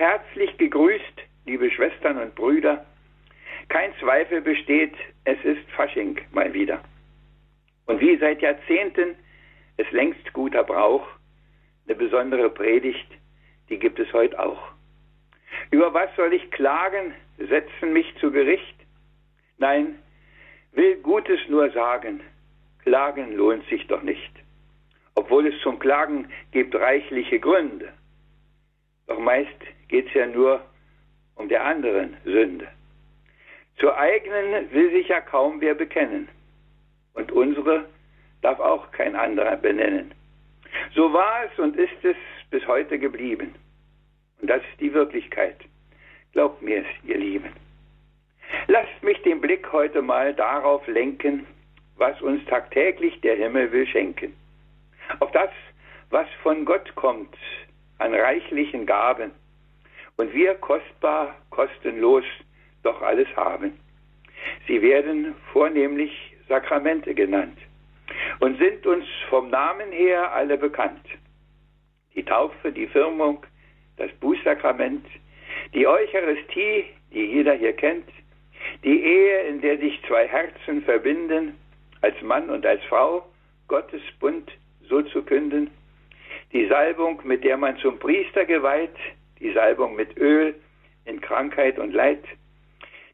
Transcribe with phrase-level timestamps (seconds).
[0.00, 2.86] herzlich gegrüßt, liebe Schwestern und Brüder.
[3.68, 6.80] Kein Zweifel besteht, es ist Fasching mal wieder.
[7.84, 9.14] Und wie seit Jahrzehnten
[9.76, 11.06] es längst guter Brauch,
[11.86, 13.06] eine besondere Predigt,
[13.68, 14.72] die gibt es heute auch.
[15.70, 18.76] Über was soll ich klagen, setzen mich zu Gericht?
[19.58, 19.96] Nein,
[20.72, 22.22] will Gutes nur sagen,
[22.84, 24.32] klagen lohnt sich doch nicht,
[25.14, 27.92] obwohl es zum Klagen gibt reichliche Gründe.
[29.06, 29.60] Doch meist
[29.90, 30.64] geht es ja nur
[31.34, 32.68] um der anderen Sünde.
[33.78, 36.28] Zur eigenen will sich ja kaum wer bekennen.
[37.14, 37.86] Und unsere
[38.40, 40.12] darf auch kein anderer benennen.
[40.94, 42.16] So war es und ist es
[42.50, 43.54] bis heute geblieben.
[44.40, 45.56] Und das ist die Wirklichkeit.
[46.32, 47.52] Glaubt mir es, ihr Lieben.
[48.68, 51.46] Lasst mich den Blick heute mal darauf lenken,
[51.96, 54.34] was uns tagtäglich der Himmel will schenken.
[55.18, 55.50] Auf das,
[56.10, 57.36] was von Gott kommt,
[57.98, 59.32] an reichlichen Gaben.
[60.16, 62.24] Und wir kostbar, kostenlos
[62.82, 63.78] doch alles haben.
[64.66, 66.12] Sie werden vornehmlich
[66.48, 67.58] Sakramente genannt
[68.40, 71.06] und sind uns vom Namen her alle bekannt.
[72.14, 73.46] Die Taufe, die Firmung,
[73.96, 75.06] das Bußsakrament,
[75.74, 78.08] die Eucharistie, die jeder hier kennt,
[78.82, 81.54] die Ehe, in der sich zwei Herzen verbinden,
[82.00, 83.26] als Mann und als Frau,
[83.68, 84.50] Gottes Bund
[84.88, 85.70] so zu künden,
[86.52, 88.96] die Salbung, mit der man zum Priester geweiht,
[89.40, 90.54] die Salbung mit Öl
[91.04, 92.22] in Krankheit und Leid,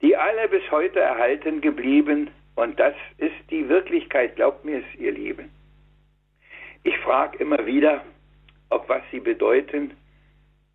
[0.00, 5.12] die alle bis heute erhalten geblieben, und das ist die Wirklichkeit, glaubt mir es, ihr
[5.12, 5.50] Lieben.
[6.84, 8.04] Ich frage immer wieder,
[8.70, 9.92] ob was sie bedeuten,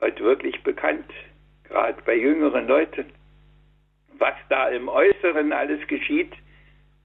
[0.00, 1.10] heute wirklich bekannt,
[1.64, 3.06] gerade bei jüngeren Leuten.
[4.18, 6.32] Was da im Äußeren alles geschieht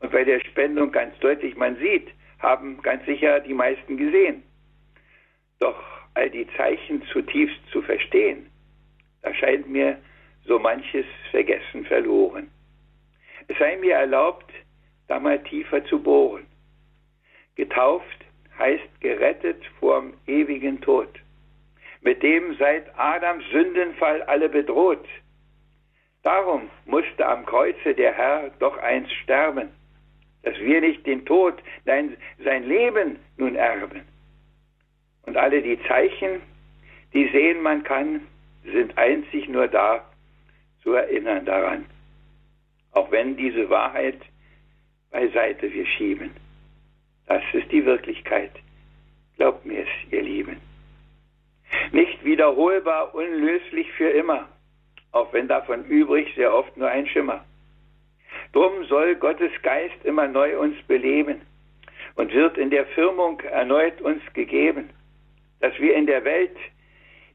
[0.01, 2.09] und bei der Spendung ganz deutlich man sieht,
[2.39, 4.43] haben ganz sicher die meisten gesehen.
[5.59, 5.81] Doch
[6.19, 8.51] all die Zeichen zutiefst zu verstehen,
[9.21, 9.97] da scheint mir
[10.43, 12.51] so manches vergessen verloren.
[13.47, 14.51] Es sei mir erlaubt,
[15.07, 16.45] da mal tiefer zu bohren.
[17.55, 18.19] Getauft
[18.57, 21.09] heißt gerettet vorm ewigen Tod,
[22.01, 25.07] mit dem seit Adams Sündenfall alle bedroht.
[26.23, 29.69] Darum musste am Kreuze der Herr doch einst sterben,
[30.43, 34.01] dass wir nicht den Tod, nein, sein Leben nun erben.
[35.29, 36.41] Und alle die Zeichen,
[37.13, 38.21] die sehen man kann,
[38.63, 40.03] sind einzig nur da,
[40.81, 41.85] zu erinnern daran.
[42.93, 44.17] Auch wenn diese Wahrheit
[45.11, 46.31] beiseite wir schieben.
[47.27, 48.49] Das ist die Wirklichkeit.
[49.37, 50.57] Glaubt mir es, ihr Lieben.
[51.91, 54.49] Nicht wiederholbar, unlöslich für immer,
[55.11, 57.45] auch wenn davon übrig sehr oft nur ein Schimmer.
[58.53, 61.41] Drum soll Gottes Geist immer neu uns beleben
[62.15, 64.89] und wird in der Firmung erneut uns gegeben
[65.59, 66.55] dass wir in der Welt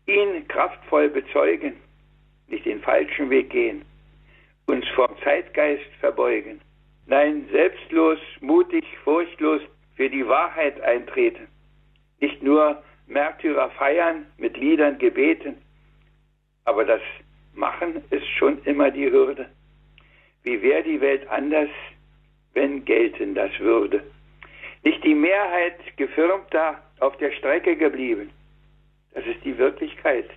[0.06, 1.74] ihn kraftvoll bezeugen,
[2.48, 3.84] nicht den falschen Weg gehen,
[4.66, 6.60] uns vom Zeitgeist verbeugen.
[7.06, 9.60] Nein, selbstlos, mutig, furchtlos
[9.96, 11.48] für die Wahrheit eintreten.
[12.20, 15.56] Nicht nur Märtyrer feiern, mit Liedern gebeten,
[16.64, 17.02] aber das
[17.54, 19.48] Machen ist schon immer die Hürde.
[20.42, 21.68] Wie wäre die Welt anders,
[22.52, 24.02] wenn gelten das würde?
[24.84, 28.30] Nicht die Mehrheit gefirmter auf der Strecke geblieben.
[29.14, 30.28] Das ist die Wirklichkeit.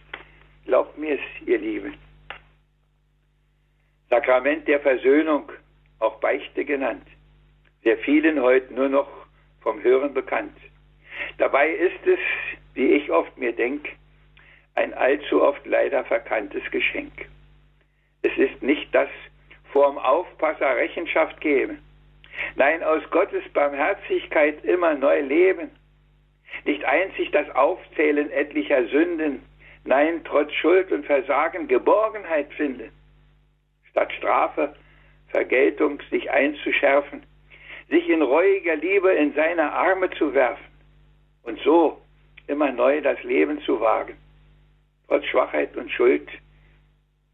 [0.65, 1.95] Glaubt mir es, ihr Lieben.
[4.09, 5.51] Sakrament der Versöhnung,
[5.99, 7.05] auch Beichte genannt,
[7.83, 9.09] sehr vielen heute nur noch
[9.61, 10.55] vom Hören bekannt.
[11.37, 12.19] Dabei ist es,
[12.73, 13.91] wie ich oft mir denke,
[14.75, 17.27] ein allzu oft leider verkanntes Geschenk.
[18.21, 19.09] Es ist nicht das
[19.73, 21.79] vorm Aufpasser Rechenschaft geben.
[22.57, 25.69] Nein, aus Gottes Barmherzigkeit immer neu leben.
[26.65, 29.43] Nicht einzig das Aufzählen etlicher Sünden,
[29.83, 32.91] nein, trotz Schuld und Versagen Geborgenheit finden.
[33.91, 34.73] Statt Strafe,
[35.27, 37.21] Vergeltung sich einzuschärfen,
[37.89, 40.65] sich in reuiger Liebe in seine Arme zu werfen.
[41.43, 42.01] Und so
[42.47, 44.17] immer neu das Leben zu wagen,
[45.07, 46.27] trotz Schwachheit und Schuld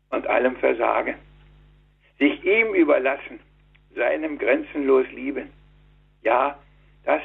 [0.10, 1.16] und allem Versagen.
[2.20, 3.40] Sich ihm überlassen,
[3.96, 5.52] seinem grenzenlos lieben.
[6.24, 6.58] Ja,
[7.06, 7.22] das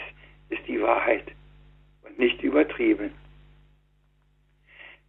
[0.51, 1.25] ist die Wahrheit
[2.17, 3.13] nicht übertrieben.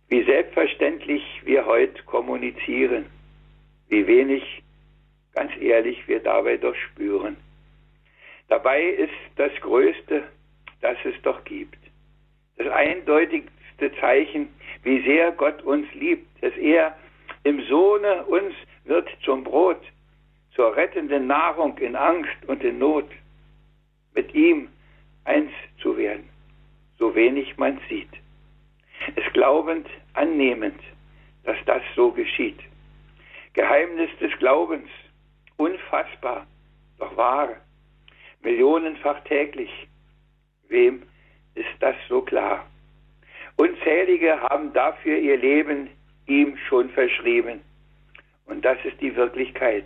[0.10, 3.06] Wie selbstverständlich wir heute kommunizieren,
[3.90, 4.64] wie wenig,
[5.34, 7.38] ganz ehrlich, wir dabei doch spüren.
[8.48, 10.24] Dabei ist das Größte,
[10.82, 11.78] das es doch gibt.
[12.58, 14.50] Das eindeutigste Zeichen,
[14.84, 16.98] wie sehr Gott uns liebt, dass er
[17.44, 18.54] im Sohne uns
[18.86, 19.82] wird zum Brot,
[20.56, 23.10] zur rettenden Nahrung in Angst und in Not,
[24.14, 24.70] mit ihm
[25.24, 25.52] eins
[25.82, 26.30] zu werden
[27.00, 28.12] so wenig man sieht.
[29.16, 30.80] Es glaubend, annehmend,
[31.44, 32.60] dass das so geschieht.
[33.54, 34.90] Geheimnis des Glaubens,
[35.58, 36.46] unfassbar,
[37.00, 37.56] doch wahr,
[38.44, 39.72] millionenfach täglich.
[40.68, 41.04] Wem
[41.56, 42.66] ist das so klar?
[43.56, 45.90] Unzählige haben dafür ihr Leben
[46.28, 47.62] ihm schon verschrieben.
[48.46, 49.86] Und das ist die Wirklichkeit.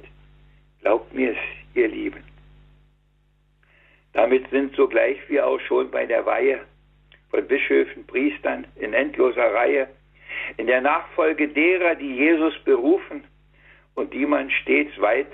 [0.83, 1.38] Glaubt mir es,
[1.75, 2.21] ihr Lieben.
[4.12, 6.59] Damit sind sogleich wir auch schon bei der Weihe
[7.30, 9.88] von Bischöfen, Priestern in endloser Reihe,
[10.57, 13.24] in der Nachfolge derer, die Jesus berufen
[13.95, 15.31] und die man stets weit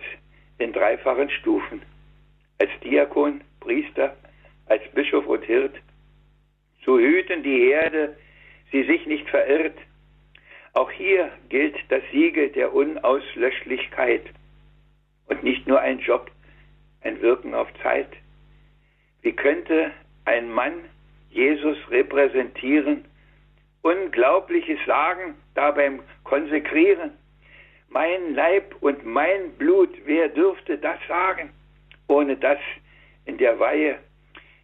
[0.59, 1.81] in dreifachen Stufen,
[2.59, 4.15] als Diakon, Priester,
[4.67, 5.75] als Bischof und Hirt,
[6.83, 8.15] zu hüten die Herde,
[8.71, 9.77] sie sich nicht verirrt.
[10.73, 14.25] Auch hier gilt das Siegel der Unauslöschlichkeit
[15.69, 16.29] nur ein Job,
[17.01, 18.09] ein Wirken auf Zeit.
[19.21, 19.91] Wie könnte
[20.25, 20.73] ein Mann
[21.29, 23.05] Jesus repräsentieren,
[23.83, 27.11] Unglaubliches sagen, dabei konsekrieren?
[27.89, 31.51] Mein Leib und mein Blut, wer dürfte das sagen,
[32.07, 32.59] ohne dass
[33.25, 33.99] in der Weihe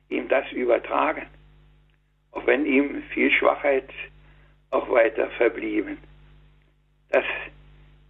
[0.10, 1.28] ihm das übertragen?
[2.32, 3.90] Auch wenn ihm viel Schwachheit
[4.72, 5.98] auch weiter verblieben.
[7.10, 7.24] Das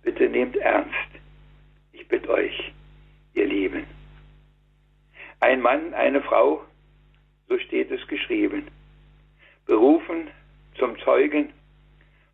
[0.02, 0.96] bitte nehmt ernst.
[1.92, 2.74] Ich bitte euch,
[3.36, 3.86] ihr Lieben.
[5.40, 6.64] Ein Mann, eine Frau,
[7.48, 8.68] so steht es geschrieben,
[9.66, 10.30] berufen
[10.78, 11.54] zum Zeugen,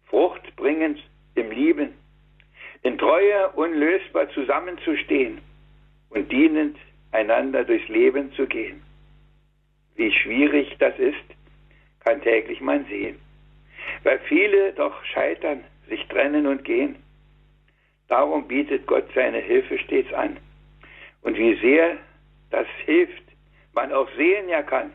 [0.06, 1.00] Frucht bringend
[1.36, 1.94] im Lieben,
[2.84, 5.40] in Treue unlösbar zusammenzustehen
[6.10, 6.78] und dienend
[7.12, 8.82] einander durchs Leben zu gehen.
[9.96, 11.16] Wie schwierig das ist,
[12.00, 13.20] kann täglich man sehen,
[14.04, 16.96] weil viele doch scheitern, sich trennen und gehen.
[18.08, 20.38] Darum bietet Gott seine Hilfe stets an.
[21.22, 21.98] Und wie sehr
[22.50, 23.24] das hilft,
[23.74, 24.92] man auch sehen ja kann.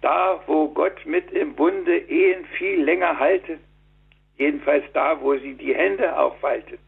[0.00, 3.58] Da, wo Gott mit im Bunde Ehen viel länger halte,
[4.36, 6.78] jedenfalls da, wo sie die Hände auch falten.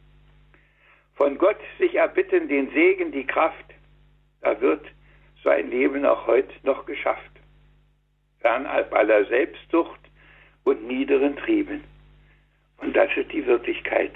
[1.15, 3.65] Von Gott sich erbitten den Segen, die Kraft,
[4.43, 4.85] da wird
[5.43, 7.31] so ein Leben auch heute noch geschafft.
[8.41, 10.01] Fernab aller Selbstsucht
[10.65, 11.83] und niederen Trieben.
[12.79, 14.12] Und das ist die Wirklichkeit.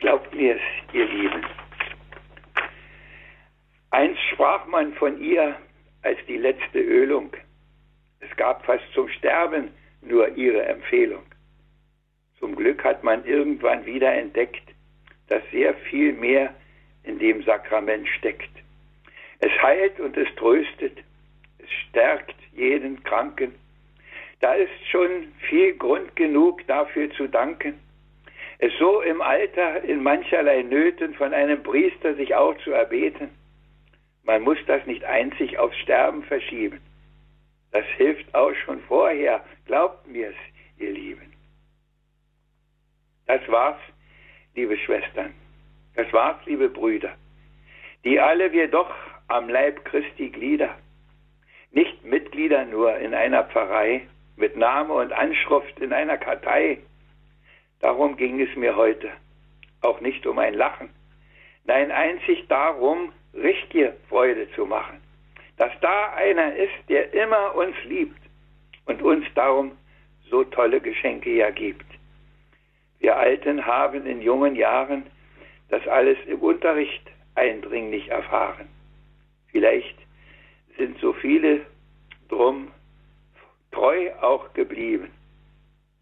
[0.00, 1.44] Glaubt mir es, ihr Lieben.
[3.94, 5.54] Einst sprach man von ihr
[6.02, 7.30] als die letzte Ölung.
[8.18, 9.70] Es gab fast zum Sterben
[10.02, 11.22] nur ihre Empfehlung.
[12.40, 14.64] Zum Glück hat man irgendwann wieder entdeckt,
[15.28, 16.52] dass sehr viel mehr
[17.04, 18.50] in dem Sakrament steckt.
[19.38, 20.98] Es heilt und es tröstet,
[21.58, 23.54] es stärkt jeden Kranken.
[24.40, 27.78] Da ist schon viel Grund genug dafür zu danken.
[28.58, 33.30] Es so im Alter in mancherlei Nöten von einem Priester sich auch zu erbeten
[34.24, 36.80] man muss das nicht einzig aufs Sterben verschieben.
[37.70, 39.44] Das hilft auch schon vorher.
[39.66, 40.34] Glaubt mir's,
[40.78, 41.32] ihr Lieben.
[43.26, 43.78] Das war's,
[44.54, 45.34] liebe Schwestern.
[45.94, 47.14] Das war's, liebe Brüder.
[48.04, 48.90] Die alle wir doch
[49.28, 50.74] am Leib Christi Glieder.
[51.70, 54.06] Nicht Mitglieder nur in einer Pfarrei,
[54.36, 56.78] mit Name und Anschrift in einer Kartei.
[57.80, 59.10] Darum ging es mir heute.
[59.80, 60.90] Auch nicht um ein Lachen.
[61.64, 65.00] Nein, einzig darum, richtige Freude zu machen.
[65.56, 68.20] Dass da einer ist, der immer uns liebt
[68.86, 69.72] und uns darum
[70.30, 71.86] so tolle Geschenke ja gibt.
[72.98, 75.04] Wir Alten haben in jungen Jahren
[75.68, 77.02] das alles im Unterricht
[77.34, 78.68] eindringlich erfahren.
[79.48, 79.96] Vielleicht
[80.76, 81.66] sind so viele
[82.28, 82.68] drum
[83.70, 85.10] treu auch geblieben.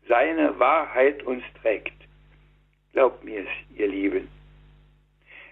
[0.09, 1.93] Seine Wahrheit uns trägt.
[2.93, 4.29] Glaubt mir es, ihr Lieben.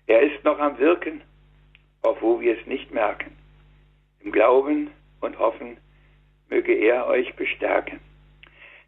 [0.07, 1.23] Er ist noch am Wirken
[2.03, 3.37] auch wo wir es nicht merken.
[4.21, 4.91] Im Glauben
[5.21, 5.79] und Hoffen
[6.49, 8.01] möge er euch bestärken.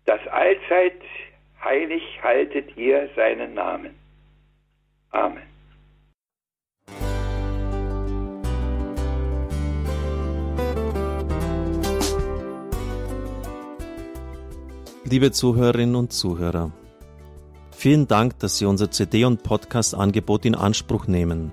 [0.04, 1.00] Das allzeit
[1.62, 3.94] heilig haltet ihr seinen Namen.
[5.10, 5.42] Amen.
[15.04, 16.72] Liebe Zuhörerinnen und Zuhörer,
[17.70, 21.52] vielen Dank, dass Sie unser CD- und Podcast-Angebot in Anspruch nehmen.